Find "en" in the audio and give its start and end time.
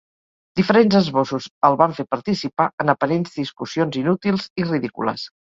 2.85-2.93